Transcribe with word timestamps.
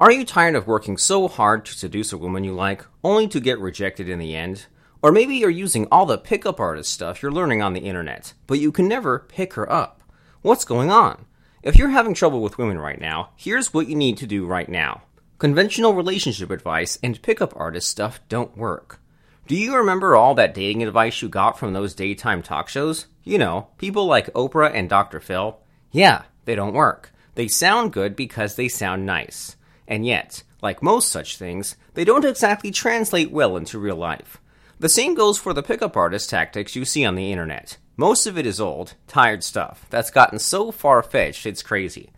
Are 0.00 0.12
you 0.12 0.24
tired 0.24 0.54
of 0.54 0.68
working 0.68 0.96
so 0.96 1.26
hard 1.26 1.64
to 1.64 1.72
seduce 1.72 2.12
a 2.12 2.16
woman 2.16 2.44
you 2.44 2.52
like, 2.52 2.86
only 3.02 3.26
to 3.26 3.40
get 3.40 3.58
rejected 3.58 4.08
in 4.08 4.20
the 4.20 4.36
end? 4.36 4.66
Or 5.02 5.10
maybe 5.10 5.34
you're 5.34 5.50
using 5.50 5.88
all 5.90 6.06
the 6.06 6.16
pickup 6.16 6.60
artist 6.60 6.92
stuff 6.92 7.20
you're 7.20 7.32
learning 7.32 7.62
on 7.62 7.72
the 7.72 7.80
internet, 7.80 8.32
but 8.46 8.60
you 8.60 8.70
can 8.70 8.86
never 8.86 9.18
pick 9.18 9.54
her 9.54 9.68
up. 9.70 10.00
What's 10.40 10.64
going 10.64 10.92
on? 10.92 11.24
If 11.64 11.74
you're 11.74 11.88
having 11.88 12.14
trouble 12.14 12.42
with 12.42 12.58
women 12.58 12.78
right 12.78 13.00
now, 13.00 13.30
here's 13.34 13.74
what 13.74 13.88
you 13.88 13.96
need 13.96 14.18
to 14.18 14.26
do 14.28 14.46
right 14.46 14.68
now. 14.68 15.02
Conventional 15.38 15.94
relationship 15.94 16.52
advice 16.52 16.96
and 17.02 17.20
pickup 17.20 17.52
artist 17.56 17.90
stuff 17.90 18.20
don't 18.28 18.56
work. 18.56 19.00
Do 19.48 19.56
you 19.56 19.74
remember 19.74 20.14
all 20.14 20.36
that 20.36 20.54
dating 20.54 20.84
advice 20.84 21.20
you 21.22 21.28
got 21.28 21.58
from 21.58 21.72
those 21.72 21.92
daytime 21.92 22.44
talk 22.44 22.68
shows? 22.68 23.06
You 23.24 23.38
know, 23.38 23.66
people 23.78 24.06
like 24.06 24.32
Oprah 24.34 24.72
and 24.72 24.88
Dr. 24.88 25.18
Phil? 25.18 25.58
Yeah, 25.90 26.22
they 26.44 26.54
don't 26.54 26.72
work. 26.72 27.12
They 27.34 27.48
sound 27.48 27.92
good 27.92 28.14
because 28.14 28.54
they 28.54 28.68
sound 28.68 29.04
nice. 29.04 29.56
And 29.88 30.06
yet, 30.06 30.44
like 30.62 30.82
most 30.82 31.08
such 31.08 31.38
things, 31.38 31.74
they 31.94 32.04
don't 32.04 32.24
exactly 32.24 32.70
translate 32.70 33.32
well 33.32 33.56
into 33.56 33.78
real 33.78 33.96
life. 33.96 34.38
The 34.78 34.88
same 34.88 35.14
goes 35.14 35.38
for 35.38 35.52
the 35.52 35.62
pickup 35.62 35.96
artist 35.96 36.30
tactics 36.30 36.76
you 36.76 36.84
see 36.84 37.04
on 37.04 37.16
the 37.16 37.32
internet. 37.32 37.78
Most 37.96 38.26
of 38.28 38.38
it 38.38 38.46
is 38.46 38.60
old, 38.60 38.94
tired 39.08 39.42
stuff 39.42 39.86
that's 39.90 40.10
gotten 40.10 40.38
so 40.38 40.70
far 40.70 41.02
fetched 41.02 41.46
it's 41.46 41.64
crazy. 41.64 42.10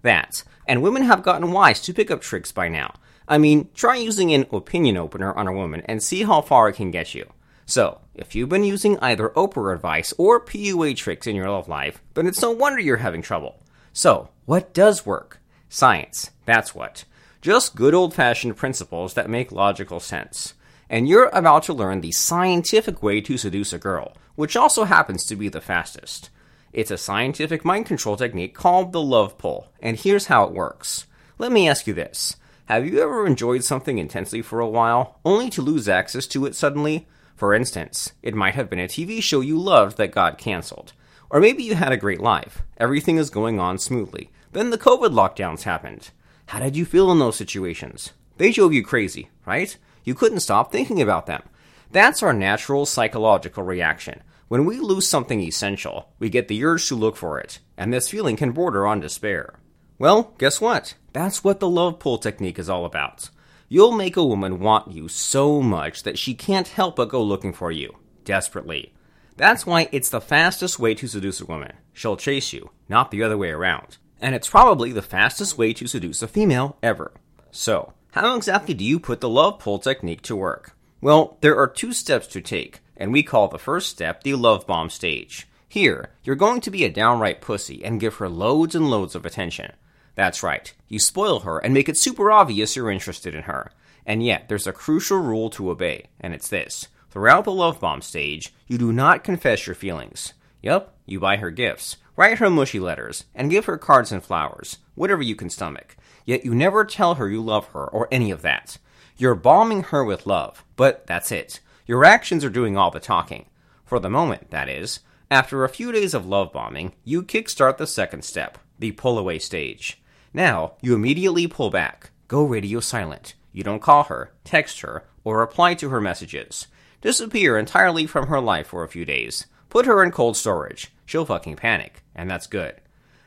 That, 0.00 0.44
and 0.66 0.82
women 0.82 1.02
have 1.02 1.22
gotten 1.22 1.52
wise 1.52 1.82
to 1.82 1.92
pickup 1.92 2.22
tricks 2.22 2.52
by 2.52 2.68
now. 2.68 2.94
I 3.28 3.38
mean, 3.38 3.68
try 3.74 3.96
using 3.96 4.32
an 4.32 4.46
opinion 4.52 4.96
opener 4.96 5.34
on 5.34 5.48
a 5.48 5.52
woman 5.52 5.82
and 5.86 6.02
see 6.02 6.22
how 6.22 6.40
far 6.40 6.68
it 6.68 6.76
can 6.76 6.90
get 6.90 7.14
you. 7.14 7.30
So, 7.66 8.00
if 8.14 8.36
you've 8.36 8.48
been 8.48 8.62
using 8.62 8.98
either 9.00 9.30
Oprah 9.30 9.74
advice 9.74 10.14
or 10.16 10.40
PUA 10.40 10.96
tricks 10.96 11.26
in 11.26 11.34
your 11.34 11.50
love 11.50 11.68
life, 11.68 12.00
then 12.14 12.28
it's 12.28 12.40
no 12.40 12.52
wonder 12.52 12.80
you're 12.80 12.98
having 12.98 13.22
trouble. 13.22 13.60
So, 13.92 14.30
what 14.44 14.72
does 14.72 15.04
work? 15.04 15.40
Science, 15.68 16.30
that's 16.44 16.74
what. 16.74 17.04
Just 17.46 17.76
good 17.76 17.94
old 17.94 18.12
fashioned 18.12 18.56
principles 18.56 19.14
that 19.14 19.30
make 19.30 19.52
logical 19.52 20.00
sense. 20.00 20.54
And 20.90 21.08
you're 21.08 21.30
about 21.32 21.62
to 21.62 21.72
learn 21.72 22.00
the 22.00 22.10
scientific 22.10 23.04
way 23.04 23.20
to 23.20 23.38
seduce 23.38 23.72
a 23.72 23.78
girl, 23.78 24.16
which 24.34 24.56
also 24.56 24.82
happens 24.82 25.24
to 25.26 25.36
be 25.36 25.48
the 25.48 25.60
fastest. 25.60 26.30
It's 26.72 26.90
a 26.90 26.98
scientific 26.98 27.64
mind 27.64 27.86
control 27.86 28.16
technique 28.16 28.52
called 28.52 28.90
the 28.90 29.00
love 29.00 29.38
pull, 29.38 29.68
and 29.78 29.96
here's 29.96 30.26
how 30.26 30.42
it 30.42 30.54
works. 30.54 31.06
Let 31.38 31.52
me 31.52 31.68
ask 31.68 31.86
you 31.86 31.94
this 31.94 32.34
Have 32.64 32.84
you 32.84 33.00
ever 33.00 33.24
enjoyed 33.28 33.62
something 33.62 33.98
intensely 33.98 34.42
for 34.42 34.58
a 34.58 34.68
while, 34.68 35.20
only 35.24 35.48
to 35.50 35.62
lose 35.62 35.88
access 35.88 36.26
to 36.26 36.46
it 36.46 36.56
suddenly? 36.56 37.06
For 37.36 37.54
instance, 37.54 38.12
it 38.24 38.34
might 38.34 38.56
have 38.56 38.68
been 38.68 38.80
a 38.80 38.88
TV 38.88 39.22
show 39.22 39.40
you 39.40 39.56
loved 39.56 39.98
that 39.98 40.10
got 40.10 40.36
cancelled. 40.36 40.94
Or 41.30 41.38
maybe 41.38 41.62
you 41.62 41.76
had 41.76 41.92
a 41.92 41.96
great 41.96 42.20
life, 42.20 42.62
everything 42.76 43.18
is 43.18 43.30
going 43.30 43.60
on 43.60 43.78
smoothly. 43.78 44.30
Then 44.50 44.70
the 44.70 44.78
COVID 44.78 45.12
lockdowns 45.12 45.62
happened. 45.62 46.10
How 46.46 46.60
did 46.60 46.76
you 46.76 46.84
feel 46.84 47.10
in 47.10 47.18
those 47.18 47.34
situations? 47.34 48.12
They 48.36 48.52
drove 48.52 48.72
you 48.72 48.84
crazy, 48.84 49.30
right? 49.44 49.76
You 50.04 50.14
couldn't 50.14 50.40
stop 50.40 50.70
thinking 50.70 51.02
about 51.02 51.26
them. 51.26 51.42
That's 51.90 52.22
our 52.22 52.32
natural 52.32 52.86
psychological 52.86 53.64
reaction. 53.64 54.22
When 54.46 54.64
we 54.64 54.78
lose 54.78 55.08
something 55.08 55.40
essential, 55.40 56.12
we 56.20 56.28
get 56.28 56.46
the 56.46 56.64
urge 56.64 56.86
to 56.88 56.94
look 56.94 57.16
for 57.16 57.40
it, 57.40 57.58
and 57.76 57.92
this 57.92 58.08
feeling 58.08 58.36
can 58.36 58.52
border 58.52 58.86
on 58.86 59.00
despair. 59.00 59.58
Well, 59.98 60.34
guess 60.38 60.60
what? 60.60 60.94
That's 61.12 61.42
what 61.42 61.58
the 61.58 61.68
love 61.68 61.98
pull 61.98 62.18
technique 62.18 62.60
is 62.60 62.68
all 62.68 62.84
about. 62.84 63.30
You'll 63.68 63.92
make 63.92 64.16
a 64.16 64.24
woman 64.24 64.60
want 64.60 64.92
you 64.92 65.08
so 65.08 65.60
much 65.60 66.04
that 66.04 66.18
she 66.18 66.34
can't 66.34 66.68
help 66.68 66.94
but 66.94 67.08
go 67.08 67.24
looking 67.24 67.54
for 67.54 67.72
you, 67.72 67.96
desperately. 68.24 68.94
That's 69.36 69.66
why 69.66 69.88
it's 69.90 70.10
the 70.10 70.20
fastest 70.20 70.78
way 70.78 70.94
to 70.94 71.08
seduce 71.08 71.40
a 71.40 71.46
woman. 71.46 71.72
She'll 71.92 72.16
chase 72.16 72.52
you, 72.52 72.70
not 72.88 73.10
the 73.10 73.24
other 73.24 73.36
way 73.36 73.50
around 73.50 73.98
and 74.20 74.34
it's 74.34 74.48
probably 74.48 74.92
the 74.92 75.02
fastest 75.02 75.58
way 75.58 75.72
to 75.72 75.86
seduce 75.86 76.22
a 76.22 76.28
female 76.28 76.76
ever. 76.82 77.12
So, 77.50 77.92
how 78.12 78.36
exactly 78.36 78.74
do 78.74 78.84
you 78.84 78.98
put 78.98 79.20
the 79.20 79.28
love 79.28 79.58
pull 79.58 79.78
technique 79.78 80.22
to 80.22 80.36
work? 80.36 80.74
Well, 81.00 81.36
there 81.40 81.58
are 81.58 81.66
two 81.68 81.92
steps 81.92 82.26
to 82.28 82.40
take, 82.40 82.80
and 82.96 83.12
we 83.12 83.22
call 83.22 83.48
the 83.48 83.58
first 83.58 83.90
step 83.90 84.22
the 84.22 84.34
love 84.34 84.66
bomb 84.66 84.90
stage. 84.90 85.46
Here, 85.68 86.10
you're 86.24 86.36
going 86.36 86.60
to 86.62 86.70
be 86.70 86.84
a 86.84 86.90
downright 86.90 87.40
pussy 87.40 87.84
and 87.84 88.00
give 88.00 88.14
her 88.14 88.28
loads 88.28 88.74
and 88.74 88.90
loads 88.90 89.14
of 89.14 89.26
attention. 89.26 89.72
That's 90.14 90.42
right, 90.42 90.72
you 90.88 90.98
spoil 90.98 91.40
her 91.40 91.58
and 91.58 91.74
make 91.74 91.88
it 91.88 91.98
super 91.98 92.30
obvious 92.30 92.74
you're 92.74 92.90
interested 92.90 93.34
in 93.34 93.42
her. 93.42 93.70
And 94.06 94.24
yet, 94.24 94.48
there's 94.48 94.66
a 94.66 94.72
crucial 94.72 95.18
rule 95.18 95.50
to 95.50 95.70
obey, 95.70 96.06
and 96.20 96.32
it's 96.32 96.48
this. 96.48 96.88
Throughout 97.10 97.44
the 97.44 97.52
love 97.52 97.80
bomb 97.80 98.00
stage, 98.00 98.54
you 98.66 98.78
do 98.78 98.92
not 98.92 99.24
confess 99.24 99.66
your 99.66 99.74
feelings. 99.74 100.32
Yup, 100.62 100.94
you 101.04 101.20
buy 101.20 101.36
her 101.36 101.50
gifts, 101.50 101.96
Write 102.16 102.38
her 102.38 102.48
mushy 102.48 102.80
letters, 102.80 103.24
and 103.34 103.50
give 103.50 103.66
her 103.66 103.76
cards 103.76 104.10
and 104.10 104.24
flowers, 104.24 104.78
whatever 104.94 105.22
you 105.22 105.36
can 105.36 105.50
stomach. 105.50 105.96
Yet 106.24 106.44
you 106.44 106.54
never 106.54 106.84
tell 106.84 107.16
her 107.16 107.28
you 107.28 107.42
love 107.42 107.66
her 107.68 107.86
or 107.86 108.08
any 108.10 108.30
of 108.30 108.42
that. 108.42 108.78
You're 109.18 109.34
bombing 109.34 109.84
her 109.84 110.04
with 110.04 110.26
love, 110.26 110.64
but 110.76 111.06
that's 111.06 111.30
it. 111.30 111.60
Your 111.86 112.04
actions 112.04 112.44
are 112.44 112.50
doing 112.50 112.76
all 112.76 112.90
the 112.90 113.00
talking. 113.00 113.46
For 113.84 114.00
the 114.00 114.10
moment, 114.10 114.50
that 114.50 114.68
is. 114.68 115.00
After 115.30 115.64
a 115.64 115.68
few 115.68 115.92
days 115.92 116.14
of 116.14 116.26
love 116.26 116.52
bombing, 116.52 116.92
you 117.04 117.22
kickstart 117.22 117.76
the 117.76 117.86
second 117.86 118.24
step, 118.24 118.58
the 118.78 118.92
pull 118.92 119.18
away 119.18 119.38
stage. 119.38 120.00
Now, 120.32 120.72
you 120.80 120.94
immediately 120.94 121.46
pull 121.46 121.70
back. 121.70 122.10
Go 122.28 122.44
radio 122.44 122.80
silent. 122.80 123.34
You 123.52 123.62
don't 123.62 123.80
call 123.80 124.04
her, 124.04 124.32
text 124.44 124.80
her, 124.80 125.04
or 125.24 125.38
reply 125.38 125.74
to 125.74 125.88
her 125.90 126.00
messages. 126.00 126.66
Disappear 127.00 127.56
entirely 127.56 128.06
from 128.06 128.26
her 128.26 128.40
life 128.40 128.68
for 128.68 128.82
a 128.82 128.88
few 128.88 129.04
days. 129.04 129.46
Put 129.68 129.86
her 129.86 130.02
in 130.02 130.10
cold 130.10 130.36
storage. 130.36 130.92
She'll 131.06 131.24
fucking 131.24 131.56
panic, 131.56 132.02
and 132.14 132.30
that's 132.30 132.46
good. 132.46 132.74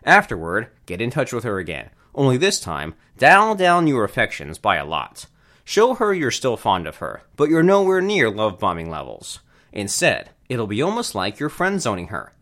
Afterward, 0.03 0.67
get 0.85 1.01
in 1.01 1.09
touch 1.09 1.33
with 1.33 1.43
her 1.43 1.57
again. 1.57 1.89
Only 2.13 2.37
this 2.37 2.59
time, 2.59 2.93
dial 3.17 3.55
down 3.55 3.87
your 3.87 4.03
affections 4.03 4.57
by 4.57 4.75
a 4.75 4.85
lot. 4.85 5.25
Show 5.63 5.95
her 5.95 6.13
you're 6.13 6.31
still 6.31 6.57
fond 6.57 6.87
of 6.87 6.97
her, 6.97 7.23
but 7.35 7.49
you're 7.49 7.63
nowhere 7.63 8.01
near 8.01 8.29
love 8.29 8.59
bombing 8.59 8.89
levels. 8.89 9.39
Instead, 9.71 10.29
it'll 10.49 10.67
be 10.67 10.81
almost 10.81 11.15
like 11.15 11.39
you're 11.39 11.49
friend 11.49 11.81
zoning 11.81 12.07
her. 12.07 12.33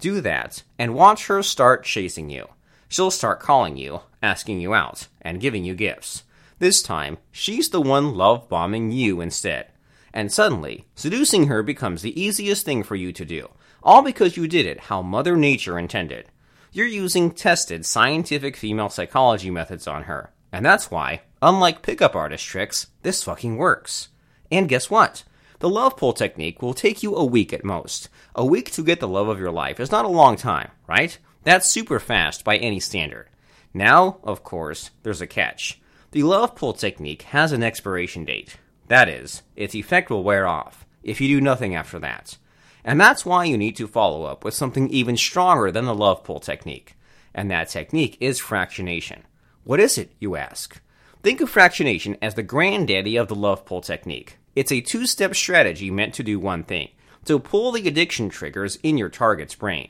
Do 0.00 0.20
that, 0.22 0.62
and 0.78 0.94
watch 0.94 1.26
her 1.26 1.42
start 1.42 1.84
chasing 1.84 2.30
you. 2.30 2.48
She'll 2.88 3.10
start 3.10 3.40
calling 3.40 3.76
you, 3.76 4.00
asking 4.22 4.60
you 4.60 4.74
out, 4.74 5.08
and 5.20 5.40
giving 5.40 5.64
you 5.64 5.74
gifts. 5.74 6.24
This 6.58 6.82
time, 6.82 7.18
she's 7.30 7.68
the 7.68 7.80
one 7.80 8.14
love 8.14 8.48
bombing 8.48 8.92
you 8.92 9.20
instead 9.20 9.68
and 10.16 10.32
suddenly, 10.32 10.86
seducing 10.94 11.48
her 11.48 11.62
becomes 11.62 12.00
the 12.00 12.18
easiest 12.18 12.64
thing 12.64 12.82
for 12.82 12.96
you 12.96 13.12
to 13.12 13.22
do, 13.22 13.50
all 13.82 14.02
because 14.02 14.36
you 14.36 14.46
did 14.48 14.66
it 14.66 14.80
how 14.80 15.02
Mother 15.02 15.36
Nature 15.36 15.78
intended. 15.78 16.30
You're 16.72 16.86
using 16.86 17.30
tested 17.30 17.86
scientific 17.86 18.56
female 18.56 18.88
psychology 18.88 19.50
methods 19.50 19.86
on 19.86 20.04
her, 20.04 20.32
and 20.52 20.64
that's 20.64 20.90
why, 20.90 21.22
unlike 21.40 21.82
pickup 21.82 22.14
artist 22.14 22.44
tricks, 22.44 22.88
this 23.02 23.22
fucking 23.22 23.56
works. 23.56 24.08
And 24.50 24.68
guess 24.68 24.90
what? 24.90 25.24
The 25.60 25.70
love 25.70 25.96
pull 25.96 26.12
technique 26.12 26.60
will 26.60 26.74
take 26.74 27.02
you 27.02 27.14
a 27.14 27.24
week 27.24 27.52
at 27.52 27.64
most. 27.64 28.08
A 28.34 28.44
week 28.44 28.70
to 28.72 28.82
get 28.82 29.00
the 29.00 29.08
love 29.08 29.28
of 29.28 29.40
your 29.40 29.50
life 29.50 29.80
is 29.80 29.90
not 29.90 30.04
a 30.04 30.08
long 30.08 30.36
time, 30.36 30.70
right? 30.86 31.18
That's 31.44 31.70
super 31.70 31.98
fast 31.98 32.44
by 32.44 32.58
any 32.58 32.80
standard. 32.80 33.28
Now, 33.72 34.18
of 34.22 34.42
course, 34.42 34.90
there's 35.02 35.20
a 35.20 35.26
catch. 35.26 35.80
The 36.10 36.22
love 36.22 36.54
pull 36.54 36.72
technique 36.72 37.22
has 37.22 37.52
an 37.52 37.62
expiration 37.62 38.24
date. 38.24 38.56
That 38.88 39.08
is, 39.08 39.42
its 39.54 39.74
effect 39.74 40.10
will 40.10 40.22
wear 40.22 40.46
off 40.46 40.86
if 41.02 41.20
you 41.20 41.28
do 41.28 41.40
nothing 41.40 41.74
after 41.74 41.98
that. 42.00 42.36
And 42.86 43.00
that's 43.00 43.26
why 43.26 43.44
you 43.44 43.58
need 43.58 43.74
to 43.76 43.88
follow 43.88 44.22
up 44.22 44.44
with 44.44 44.54
something 44.54 44.88
even 44.90 45.16
stronger 45.16 45.72
than 45.72 45.86
the 45.86 45.94
love 45.94 46.22
pull 46.22 46.38
technique. 46.38 46.96
And 47.34 47.50
that 47.50 47.68
technique 47.68 48.16
is 48.20 48.40
fractionation. 48.40 49.22
What 49.64 49.80
is 49.80 49.98
it, 49.98 50.12
you 50.20 50.36
ask? 50.36 50.80
Think 51.24 51.40
of 51.40 51.52
fractionation 51.52 52.16
as 52.22 52.34
the 52.34 52.44
granddaddy 52.44 53.16
of 53.16 53.26
the 53.26 53.34
love 53.34 53.66
pull 53.66 53.80
technique. 53.80 54.38
It's 54.54 54.70
a 54.70 54.80
two 54.80 55.04
step 55.06 55.34
strategy 55.34 55.90
meant 55.90 56.14
to 56.14 56.22
do 56.22 56.38
one 56.38 56.62
thing 56.62 56.90
to 57.24 57.40
pull 57.40 57.72
the 57.72 57.88
addiction 57.88 58.28
triggers 58.28 58.76
in 58.84 58.96
your 58.96 59.08
target's 59.08 59.56
brain. 59.56 59.88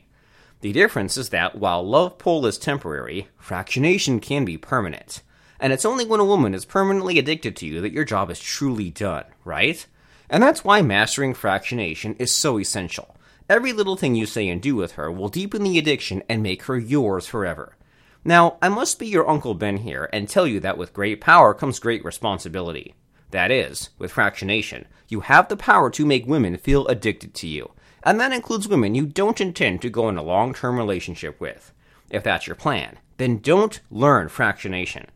The 0.63 0.73
difference 0.73 1.19
is 1.19 1.29
that 1.29 1.59
while 1.59 1.87
love 1.87 2.17
pull 2.17 2.47
is 2.47 2.57
temporary, 2.57 3.29
fractionation 3.39 4.23
can 4.23 4.47
be 4.47 4.57
permanent. 4.57 5.23
And 5.61 5.71
it's 5.71 5.85
only 5.85 6.07
when 6.07 6.21
a 6.21 6.25
woman 6.25 6.55
is 6.55 6.65
permanently 6.65 7.19
addicted 7.19 7.57
to 7.57 7.67
you 7.67 7.83
that 7.83 7.93
your 7.93 8.07
job 8.07 8.31
is 8.31 8.41
truly 8.41 8.91
done, 8.91 9.25
right? 9.45 9.87
And 10.29 10.43
that's 10.43 10.65
why 10.65 10.83
mastering 10.83 11.35
fractionation 11.35 12.17
is 12.19 12.35
so 12.35 12.59
essential. 12.59 13.17
Every 13.49 13.73
little 13.73 13.97
thing 13.97 14.15
you 14.15 14.27
say 14.27 14.49
and 14.49 14.61
do 14.61 14.75
with 14.75 14.93
her 14.93 15.11
will 15.11 15.29
deepen 15.29 15.63
the 15.63 15.79
addiction 15.79 16.23
and 16.29 16.43
make 16.43 16.65
her 16.65 16.77
yours 16.77 17.27
forever. 17.27 17.77
Now, 18.25 18.57
I 18.61 18.69
must 18.69 18.99
be 18.99 19.07
your 19.07 19.29
Uncle 19.29 19.55
Ben 19.55 19.77
here 19.79 20.11
and 20.13 20.29
tell 20.29 20.49
you 20.49 20.59
that 20.61 20.77
with 20.77 20.93
great 20.93 21.21
power 21.21 21.55
comes 21.55 21.79
great 21.79 22.05
responsibility. 22.05 22.97
That 23.31 23.53
is, 23.53 23.91
with 23.99 24.13
fractionation, 24.13 24.87
you 25.09 25.21
have 25.21 25.49
the 25.49 25.57
power 25.57 25.91
to 25.91 26.05
make 26.05 26.27
women 26.27 26.57
feel 26.57 26.89
addicted 26.89 27.35
to 27.35 27.47
you, 27.47 27.71
and 28.03 28.19
that 28.19 28.33
includes 28.33 28.67
women 28.67 28.97
you 28.97 29.07
don't 29.07 29.41
intend 29.41 29.81
to 29.83 29.91
go 29.91 30.09
in 30.09 30.17
a 30.17 30.25
long 30.25 30.55
term 30.55 30.77
relationship 30.77 31.41
with. 31.41 31.73
If 32.11 32.25
that's 32.25 32.49
your 32.49 32.57
plan, 32.57 32.99
then 33.19 33.39
don't 33.39 33.81
learn 33.91 34.29
fractionation. 34.29 35.07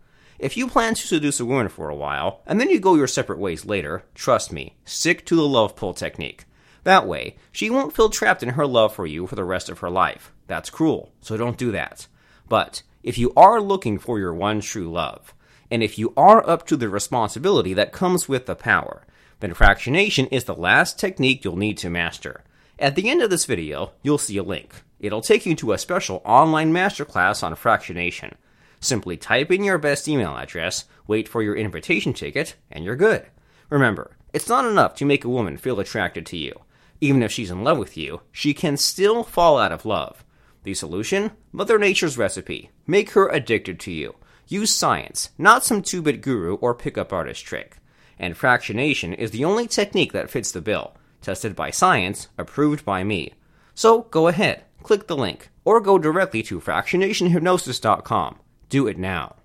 If 0.41 0.57
you 0.57 0.69
plan 0.69 0.95
to 0.95 1.07
seduce 1.07 1.39
a 1.39 1.45
woman 1.45 1.69
for 1.69 1.91
a 1.91 1.95
while, 1.95 2.41
and 2.47 2.59
then 2.59 2.71
you 2.71 2.81
go 2.81 2.95
your 2.95 3.07
separate 3.07 3.39
ways 3.39 3.67
later, 3.67 4.05
trust 4.15 4.51
me, 4.51 4.75
stick 4.87 5.27
to 5.27 5.37
the 5.37 5.47
love 5.47 5.77
pull 5.77 5.93
technique. 5.93 6.47
That 6.85 7.07
way, 7.07 7.37
she 7.53 7.69
won't 7.69 7.95
feel 7.95 8.09
trapped 8.09 8.43
in 8.43 8.49
her 8.51 8.67
love 8.67 8.95
for 8.95 9.07
you 9.07 9.27
for 9.27 9.37
the 9.37 9.45
rest 9.45 9.69
of 9.69 9.81
her 9.81 9.91
life. 9.91 10.33
That's 10.47 10.71
cruel, 10.71 11.13
so 11.21 11.37
don't 11.37 11.59
do 11.59 11.71
that. 11.73 12.07
But, 12.49 12.83
if 13.03 13.19
you 13.19 13.35
are 13.37 13.61
looking 13.61 13.99
for 13.99 14.19
your 14.19 14.33
one 14.33 14.63
true 14.63 14.91
love, 14.91 15.35
And 15.71 15.83
if 15.83 15.99
you 15.99 16.13
are 16.17 16.49
up 16.49 16.67
to 16.67 16.77
the 16.77 16.89
responsibility 16.89 17.75
that 17.75 17.93
comes 17.93 18.29
with 18.29 18.47
the 18.47 18.57
power, 18.57 19.07
then 19.39 19.55
fractionation 19.55 20.29
is 20.33 20.45
the 20.45 20.55
last 20.55 20.99
technique 20.99 21.45
you'll 21.45 21.57
need 21.57 21.79
to 21.79 21.89
master. 21.89 22.43
At 22.79 22.97
the 22.97 23.09
end 23.09 23.23
of 23.23 23.31
this 23.31 23.45
video, 23.45 23.93
you'll 24.03 24.19
see 24.19 24.37
a 24.37 24.43
link. 24.43 24.73
It'll 24.99 25.23
take 25.23 25.47
you 25.47 25.55
to 25.57 25.73
a 25.73 25.79
special 25.79 26.21
online 26.25 26.73
masterclass 26.73 27.43
on 27.43 27.55
fractionation. 27.55 28.35
Simply 28.81 29.17
type 29.17 29.51
in 29.51 29.63
your 29.63 29.79
best 29.79 30.09
email 30.09 30.37
address, 30.37 30.87
wait 31.07 31.29
for 31.29 31.43
your 31.43 31.55
invitation 31.55 32.15
ticket, 32.15 32.57
and 32.71 32.85
you're 32.85 32.97
good. 32.97 33.27
Remember, 33.69 34.17
it's 34.33 34.49
not 34.49 34.65
enough 34.65 34.95
to 34.97 35.05
make 35.05 35.25
a 35.25 35.29
woman 35.29 35.59
feel 35.59 35.79
attracted 35.81 36.25
to 36.27 36.37
you. 36.37 36.61
Even 37.01 37.23
if 37.23 37.31
she's 37.31 37.51
in 37.51 37.63
love 37.63 37.79
with 37.79 37.97
you, 37.97 38.23
she 38.33 38.55
can 38.55 38.77
still 38.77 39.23
fall 39.23 39.59
out 39.59 39.73
of 39.73 39.85
love. 39.85 40.25
The 40.65 40.75
solution? 40.75 41.31
Mother 41.53 41.79
Nature's 41.79 42.19
recipe. 42.19 42.71
Make 42.87 43.11
her 43.11 43.29
addicted 43.29 43.81
to 43.81 43.93
you. 43.93 44.17
Use 44.49 44.75
science, 44.75 45.31
not 45.39 45.65
some 45.65 45.83
two 45.83 46.03
bit 46.03 46.23
guru 46.23 46.55
or 46.57 46.75
pickup 46.75 47.13
artist 47.13 47.45
trick. 47.45 47.77
And 48.19 48.35
fractionation 48.35 49.15
is 49.15 49.31
the 49.31 49.45
only 49.45 49.67
technique 49.67 50.13
that 50.13 50.31
fits 50.31 50.53
the 50.53 50.61
bill. 50.61 50.97
Tested 51.23 51.55
by 51.55 51.71
science, 51.71 52.29
approved 52.37 52.85
by 52.85 53.05
me. 53.05 53.35
So 53.75 54.03
go 54.03 54.29
ahead, 54.29 54.65
click 54.83 55.07
the 55.07 55.17
link, 55.17 55.51
or 55.65 55.81
go 55.81 55.99
directly 55.99 56.43
to 56.45 56.61
fractionationhypnosis.com. 56.61 58.39
Do 58.71 58.87
it 58.87 58.99
now. 58.99 59.40